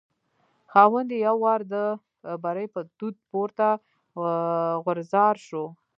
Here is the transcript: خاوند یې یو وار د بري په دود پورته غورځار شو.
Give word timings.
خاوند 0.71 1.09
یې 1.13 1.17
یو 1.27 1.35
وار 1.43 1.61
د 1.73 1.75
بري 2.43 2.65
په 2.73 2.79
دود 2.97 3.15
پورته 3.29 3.67
غورځار 4.83 5.35
شو. 5.47 5.63